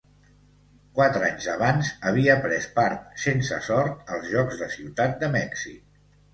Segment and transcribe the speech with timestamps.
[0.99, 6.05] Quatre anys abans havia pres part, sense sort, als Jocs de Ciutat de Mèxic.